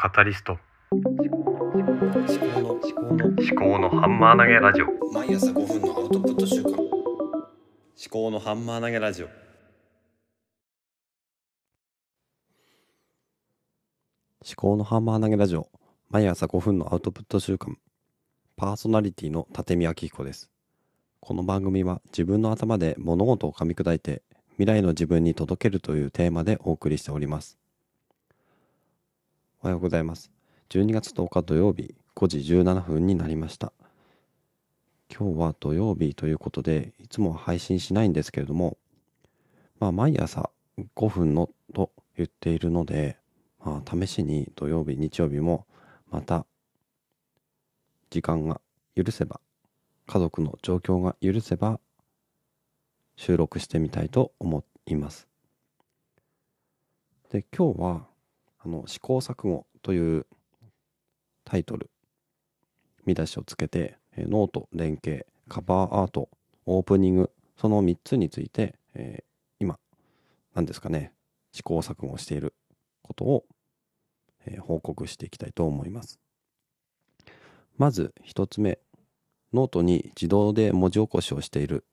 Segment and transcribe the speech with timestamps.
[0.00, 0.56] カタリスト。
[0.92, 4.86] 思考の思考の思考のハンマー投げラジオ。
[5.12, 6.88] 毎朝5分のアウトプット週間思
[8.08, 9.26] 考のハンマー投げラジオ。
[9.26, 9.34] 思
[14.54, 15.68] 考のハンマー投げラジオ。
[16.10, 17.76] 毎朝5分のアウトプット週間
[18.54, 20.48] パーソナリティの立見明彦です。
[21.18, 24.22] この番組は自分の頭で物事を噛み砕いて
[24.58, 27.58] 未来の自分に届けるというテーマでお送りしております
[29.60, 30.30] おはようございます。
[30.68, 33.72] 12月10日土曜日5時17分になりました。
[35.12, 38.76] 今日は土曜日ということでいつも配信しないんですけれども
[39.80, 40.50] まあ毎朝
[40.94, 43.16] 5分のと言っているので
[43.58, 45.66] まあ試しに土曜日日曜日も
[46.08, 46.46] また
[48.10, 48.60] 時間が
[48.94, 49.40] 許せば
[50.06, 51.80] 家族の状況が許せば
[53.16, 55.26] 収録してみたいと思います。
[57.32, 58.17] で今日は
[58.60, 60.26] あの試行錯誤という
[61.44, 61.90] タイトル
[63.06, 66.28] 見出しをつけてノート連携カバーアート
[66.66, 69.24] オープニングその3つについて、えー、
[69.60, 69.78] 今
[70.54, 71.12] 何ですかね
[71.52, 72.54] 試行錯誤している
[73.02, 73.44] ことを、
[74.46, 76.20] えー、報告していきたいと思います。
[77.78, 78.78] まず1つ目
[79.52, 81.84] ノートに自動で文字起こしをしている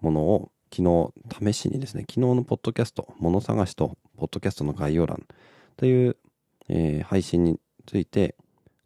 [0.00, 5.26] ものを昨日試しにですね昨日のポッドキャスト物探しとポッドキャストの概要欄
[5.78, 6.16] という、
[6.68, 8.34] えー、配信について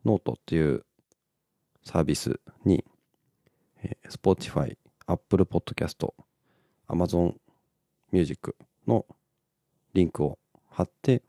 [0.04, 0.84] ノートっていう
[1.82, 2.84] サービスに、
[3.82, 4.76] えー、Spotify、
[5.06, 6.12] Apple Podcast、
[6.88, 7.34] Amazon
[8.12, 8.54] Music
[8.86, 9.06] の
[9.94, 11.22] リンクを貼って、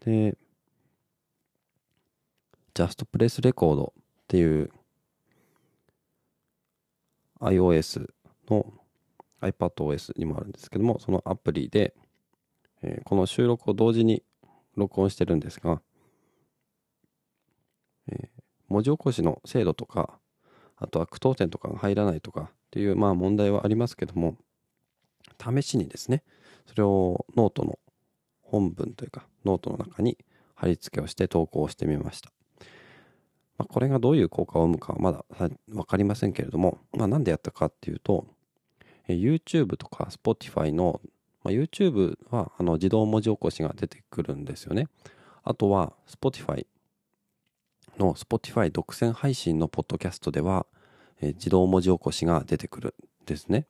[0.00, 0.38] で、
[2.74, 3.92] Just Press Record っ
[4.26, 4.70] ていう
[7.40, 8.08] iOS
[8.48, 8.72] の
[9.42, 11.94] iPadOS にもあるんですけども、そのアプリで、
[12.80, 14.22] えー、この収録を同時に
[14.76, 15.80] 録音してるんですが、
[18.08, 18.28] えー、
[18.68, 20.18] 文字起こしの精度とか、
[20.76, 24.36] あとは句読点とかが入らないとかっていう、まあ問題はありますけども、
[25.38, 26.22] 試しにですね、
[26.66, 27.78] それをノートの
[28.42, 30.18] 本文というか、ノートの中に
[30.54, 32.30] 貼り付けをして投稿してみました。
[33.58, 35.24] まあ、これがどういう効果を生むかはまだ
[35.68, 38.26] 分かりませんけれども、まあ、なんでやったかっていうと、
[39.08, 41.00] YouTube とか Spotify の、
[41.46, 44.88] まあ、YouTube はあの自動文字起こしが出てくるんですよね。
[45.44, 46.66] あとは Spotify
[47.98, 50.66] の Spotify 独占配信のポッドキャストでは、
[51.20, 53.68] え自動文字起こしが出てくるんですね。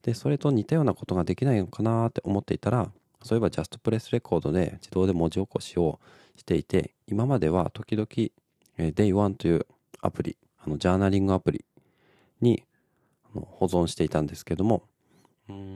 [0.00, 2.90] で、それと似たようなことができないのかなって思っていたら、
[3.22, 6.00] そういえば JustPress Record で自動で文字起こしを
[6.36, 8.08] していて、今までは時々、
[8.78, 9.66] え Day1 という
[10.00, 11.66] アプリ、あのジャーナリングアプリ
[12.40, 12.64] に
[13.34, 14.84] 保存していたんですけども、
[15.50, 15.73] うん、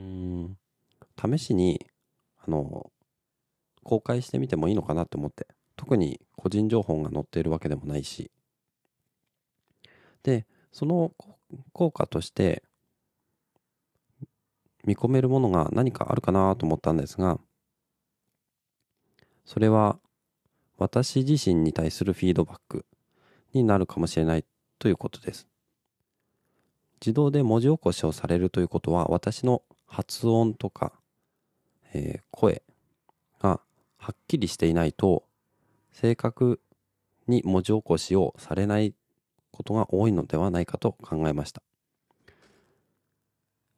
[1.18, 1.86] 試しに、
[2.38, 2.90] あの、
[3.82, 5.46] 公開してみてもいいのかなって思って、
[5.76, 8.30] 特に個人情報が載っているわけでもないし、
[10.22, 11.12] で、その
[11.72, 12.62] 効果として
[14.84, 17.38] 見込めるものが何かあるかなと思ったんですが、
[19.44, 19.98] それは
[20.76, 22.84] 私自身に対するフィードバック
[23.52, 24.44] になるかもしれない
[24.78, 25.48] ということです。
[27.00, 30.92] 自動で文字起こしをされるということは私の発音とか、
[31.94, 32.62] えー、声
[33.40, 33.60] が
[33.96, 35.24] はっきりしていないと
[35.92, 36.60] 正確
[37.26, 38.94] に文字起こしをされない
[39.50, 41.62] ことが多いのではないかと考えました。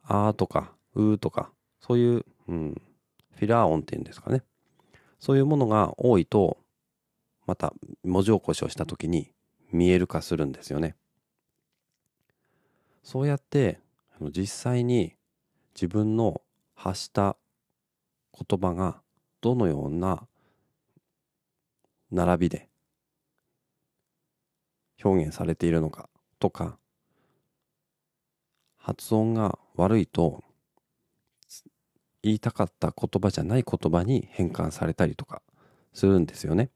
[0.03, 2.83] あーとかうーとかそういう、うん、
[3.37, 4.43] フィラー音っていうんですかね。
[5.19, 6.59] そういうものが多いと
[7.47, 7.73] また
[8.05, 9.33] 文字起こしをした時に
[9.73, 10.97] 見える化するんですよね。
[13.03, 13.81] そうやって
[14.31, 15.15] 実際に
[15.75, 16.43] 自分の
[16.75, 17.37] 発した
[18.33, 19.01] 言葉が
[19.41, 20.27] どのような
[22.11, 22.69] 並びで
[25.03, 26.09] 表現されているのか
[26.39, 26.79] とか
[28.77, 30.43] 発音が悪いと
[32.23, 35.43] 言いたかった言葉じゃない言葉に変換されたりとか
[35.93, 36.71] するんですよね。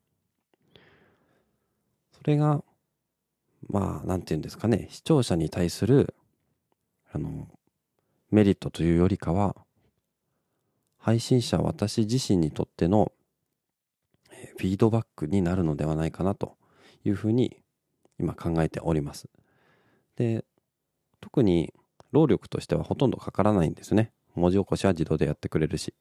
[2.13, 2.65] それが
[3.69, 6.15] まあ、なんて言うんですかね、視聴者に対する、
[7.13, 7.49] あの、
[8.31, 9.57] メリットというよりかは、
[11.05, 13.13] 配信者私自身にとっての
[14.57, 16.57] フィードバックになるのではないかなと
[17.05, 17.59] いうふうに
[18.19, 19.29] 今考えております。
[20.17, 20.47] で、
[21.21, 21.75] 特に
[22.11, 24.13] 労力としてはほとんどかからないんですね。
[24.35, 25.93] 文字起こしは自動でやってくれるし。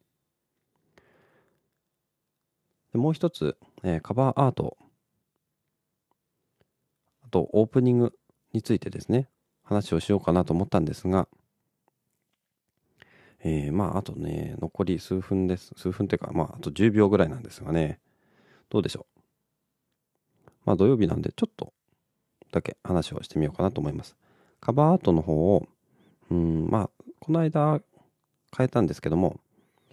[2.93, 4.77] でもう一つ、えー、カバーアート
[7.25, 8.13] あとオープニング
[8.53, 9.27] についてですね、
[9.63, 11.27] 話をしようかなと思ったんですが、
[13.45, 15.73] えー、まあ、あとね、残り数分です。
[15.75, 17.99] 数分っていうか、まあ、あと10秒ぐらいなんですがね、
[18.69, 19.19] どうでしょう？
[20.65, 21.73] まあ土曜日なんでちょっと
[22.51, 24.15] だけ話をしてみようかなと思います。
[24.61, 25.67] カバーアートの方を、
[26.31, 27.81] うん、まあ、この間
[28.55, 29.39] 変えたんですけども、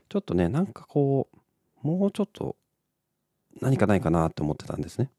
[0.08, 1.28] ちょっとね、なんかこ
[1.82, 2.56] う、もうちょっと
[3.60, 5.10] 何かないかなって思ってたんですね。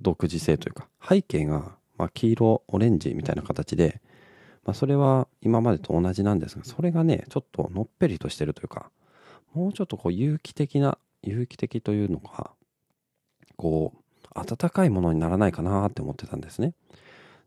[0.00, 4.00] 独自性というか、背景が、まあ、黄色、オレンジみたいな形で、
[4.64, 8.90] まあ、それは今までと同じなんですが、それがね、ちょっとのっぺりとしてるというか、
[9.52, 12.50] もうちょっとこう有機的な、有機的というのが、
[13.56, 16.72] こう、温かいものにならないかなって思ってたんですね。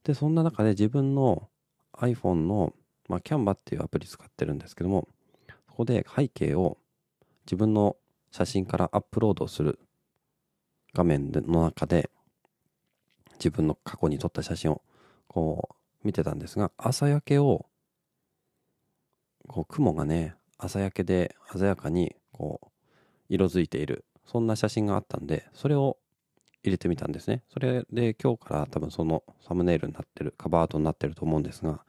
[0.04, 1.50] で、そんな中で自分の
[1.94, 2.74] iPhone の、
[3.10, 5.08] まあ、Canva っていうアプリ使ってるんですけども、
[5.68, 6.78] そこで背景を
[7.46, 7.98] 自分の
[8.32, 9.80] 写真からアップロードする
[10.94, 12.10] 画面の中で
[13.40, 14.82] 自分の過去に撮った写真を
[15.28, 17.66] こう見てたんですが朝焼けを
[19.48, 22.68] こう雲がね朝焼けで鮮やかにこう
[23.30, 24.06] 色づいている。
[24.26, 25.98] そんな写真があったんでそれを
[26.62, 27.44] 入れてみたんですね。
[27.50, 31.80] それで今日から多分そのサムネイルになってるカバーアートになってると思うんですが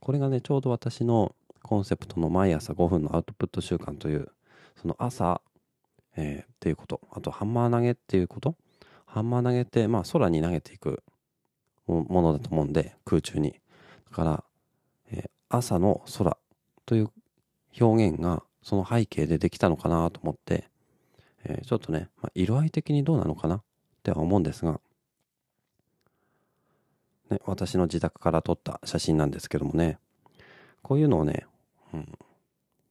[0.00, 4.28] これがねちょうど私のコンセプトの毎朝5分のアウトプット習慣という
[4.80, 5.42] その朝、
[6.16, 7.00] えー、っていうこと。
[7.12, 8.56] あとハンマー投げっていうこと。
[9.04, 11.02] ハンマー投げってまあ空に投げていく
[11.86, 13.52] ものだと思うんで空中に。
[14.10, 14.44] だから、
[15.10, 16.38] えー、朝の空。
[16.86, 17.10] という
[17.80, 20.68] 表現がその背景でできたのかなと思って、
[21.44, 23.62] えー、ちょっとね、まあ、色合い的にどうなのかなっ
[24.02, 24.80] ては思うんですが、
[27.30, 29.98] ね、私の自宅から撮った写真なんですけどもね
[30.82, 31.46] こういうのをね、
[31.92, 32.08] うん、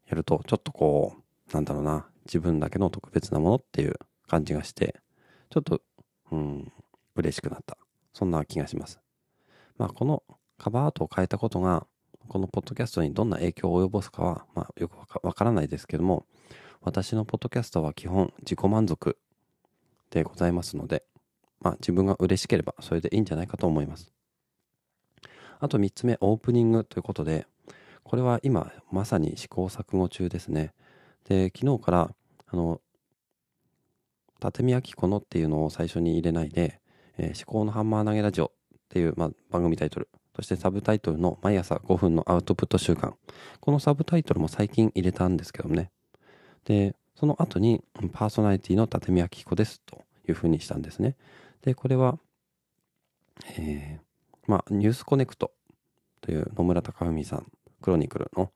[0.07, 1.15] やるとちょっとこ
[1.49, 3.95] うなんだろうな自分だけの特別なものっていう
[4.27, 4.95] 感じがして
[5.49, 5.81] ちょっと
[6.31, 6.71] うん
[7.15, 7.77] 嬉しくなった。
[8.13, 8.99] そんな気がします。
[9.77, 10.23] まあこの
[10.57, 11.85] カバーアートを変えたことが
[12.31, 16.25] このポッドキャストにどんな影響を及ぼすかは、まあ、よくわからないですけども
[16.79, 19.17] 私のポッドキャストは基本自己満足
[20.11, 21.03] でございますので、
[21.59, 24.13] まあ、自分が嬉しければそれでいいんじゃないかと思います。
[25.59, 27.47] あと3つ目オープニングということで
[28.01, 30.73] これは今まさに試行錯誤中ですね。
[31.27, 32.15] で昨日から
[32.47, 32.79] あの
[34.41, 36.79] 立見明子のっていうのを最初に入れないで、
[37.17, 38.49] えー、思考のハンマー投げラジオっ
[38.87, 43.13] ていう、まあ、番組タイトルそしてサブタイトルの毎朝5分のアウトプット習慣
[43.59, 45.91] このサブタイトルも最近入れたんですけどね
[46.65, 47.83] でその後に
[48.13, 51.15] パーソナリティの立見明子ですというふうにしたんですね
[51.63, 52.17] でこれは
[53.57, 55.51] えー、まあニュースコネクト
[56.21, 57.47] という野村貴文さん
[57.81, 58.51] クロニクルの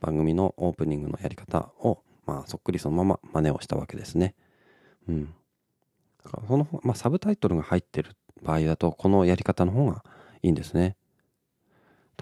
[0.00, 4.34] 番組のオープニングのやり方を、まあ、そっくりそのまま真似をしたわけですね。
[5.08, 5.34] うん。
[6.24, 10.04] だからその、まあ、サブタイトルが入ってる場合だと、このやり方の方が
[10.42, 10.96] いいんですね。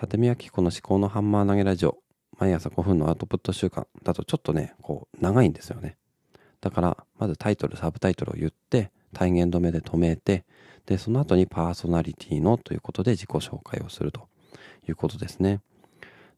[0.01, 1.99] 立見明子の思考のハンマー投げラジオ、
[2.39, 5.97] 毎朝5分のアウトプット週間だとちょっとね、こう、長いんですよね。
[6.61, 10.45] だから、まずタイトル、サブタイトルを言って、体言止めで止めて、
[10.87, 14.29] で、その後にパーソナリティのということで自己紹介をすると
[14.89, 15.61] いうことですね。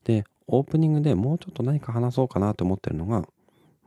[0.05, 3.27] で、オープニングでもうちょっと何か話そうかなと思ってるのが、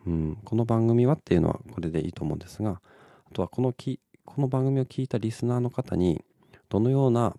[0.08, 2.82] うん、この番組はっていうのはこれでいいと思うんですが、
[3.30, 6.24] あとはこのきこの番組を聞いたリスナーの方に、
[6.70, 7.36] どのような、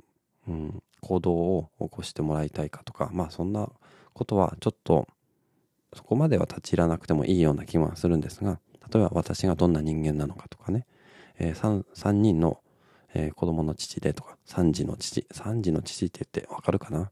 [0.49, 3.69] うん、行動を起こしてもらいたいかとか、まあそんな
[4.13, 5.09] ことはちょっと
[5.95, 8.61] そこまでは立ち入らなくてもいいような気はするんですが、
[8.93, 10.87] 例えば私がどんな人間なのかとかね、
[11.39, 12.61] えー、3, 3人の、
[13.15, 17.11] えー、子供の父でとか、3児の父、3児の父って言ってわかるかな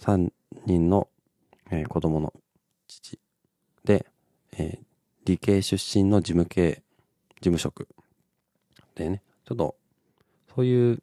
[0.00, 0.30] ?3
[0.66, 1.08] 人の、
[1.70, 2.32] えー、子供の
[2.86, 3.18] 父
[3.84, 4.06] で、
[4.52, 4.84] えー、
[5.24, 6.82] 理系出身の事務系、
[7.40, 7.88] 事務職
[8.94, 9.76] でね、ちょっと、
[10.54, 11.02] そういう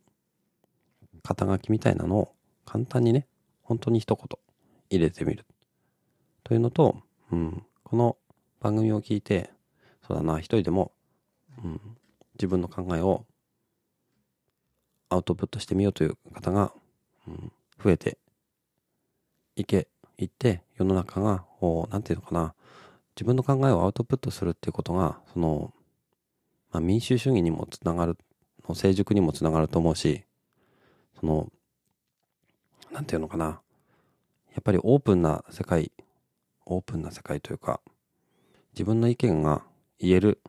[1.27, 2.31] 肩書きみたいなのを
[2.65, 3.27] 簡単にね、
[3.61, 4.25] 本当に一言
[4.89, 5.45] 入れてみる。
[6.45, 7.01] というのと、
[7.33, 8.15] うん、この
[8.61, 9.51] 番組を聞いて、
[10.07, 10.93] そうだな、一人でも、
[11.61, 11.81] うん、
[12.35, 13.25] 自分の考えを
[15.09, 16.71] アウトプットしてみようという方が、
[17.27, 17.51] うん、
[17.83, 18.17] 増えて
[19.57, 22.55] いけ、いって、世の中が、こう、なんていうのかな、
[23.17, 25.73] 自分の考えをアウトプットするっていうことが、その、
[26.71, 28.17] まあ、民主主義にもつながる、
[28.73, 30.23] 成熟にもつながると思うし、
[31.19, 31.51] その、
[32.91, 35.91] なんていうのかな、やっぱりオープンな世界、
[36.65, 37.81] オープンな世界というか、
[38.73, 39.63] 自分の意見が
[39.99, 40.41] 言える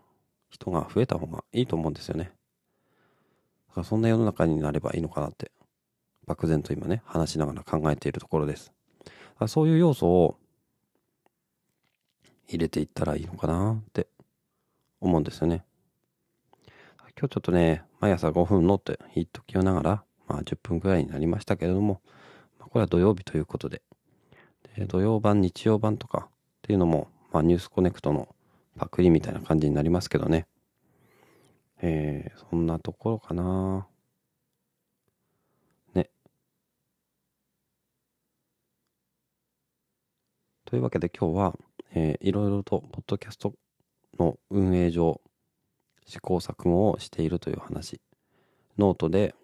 [0.51, 2.33] 人が増えた方がいいと思うんですよね。
[3.69, 5.53] だからそんな世の中になればいいのかなって、
[6.27, 8.73] 漠然と今ね、話しながら考えているところです。
[9.47, 10.39] そういう要素を
[12.49, 14.09] 入れていったらいいのかなって
[15.01, 15.65] 思うんですよね。
[17.19, 22.01] 今日ちょっとね、毎朝5分のって言っときながら、まあ10分くらいになりましたけれども、
[22.59, 23.83] まあ、これは土曜日ということで、
[24.77, 26.31] で土曜版、日曜版とかっ
[26.63, 28.29] ていうのも、まあニュースコネクトの
[28.77, 30.47] パクリみたいな感じになりますけどね。
[31.81, 33.87] えー、そんなところかな。
[35.95, 36.11] ね。
[40.65, 41.59] というわけで今日は、
[41.95, 43.55] えー、いろいろとポッドキャスト
[44.19, 45.21] の運営上
[46.07, 48.01] 試行錯誤をしているという話
[48.79, 49.35] ノートで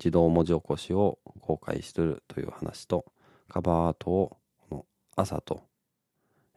[0.00, 3.04] 自動文字起こしを公開するという話と
[3.48, 4.36] カバーアートを
[4.68, 5.62] この朝と、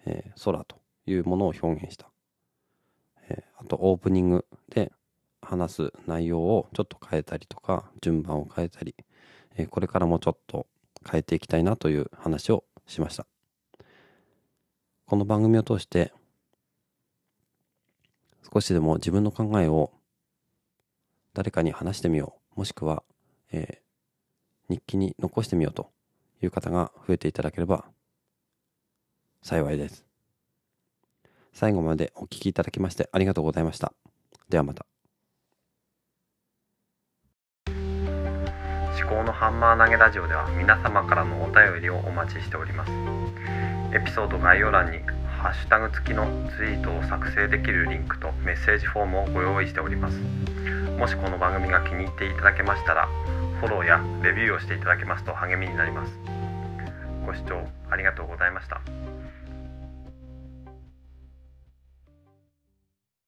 [0.06, 2.10] えー、空というものを表現した、
[3.30, 4.92] えー、あとオープニングで
[5.42, 8.96] 話す内容をちょっと変えたりとか順番を変えたり、
[9.58, 10.68] えー、これからもちょっと
[11.10, 13.28] 変えていきたいなという話をしました。
[15.06, 16.14] この番組を通して
[18.54, 19.92] 少しでも自分の考えを
[21.34, 22.60] 誰かに話してみよう。
[22.60, 23.04] もしくは、
[23.54, 25.90] えー、日記に残してみようと
[26.42, 27.86] いう方が増えていただければ
[29.42, 30.06] 幸いです。
[31.54, 33.94] 最後までお聴きいただきましてありがとうございました。
[34.50, 34.86] ではまた。
[37.68, 42.92] 思考のハンマー投げラジオでは皆様からのお便りをお待ちしております。
[43.96, 45.00] エピソード概要欄に
[45.40, 46.26] ハッシュタグ付きの
[46.58, 50.18] ツイートを作成できるリンクとメッセージフォームをご用意しております。
[50.98, 53.10] もしこの番組が気に入っていただけましたら
[53.64, 56.12] フォローやレビューをしていただけますと励みになります。
[57.26, 58.82] ご視聴ありがとうございました。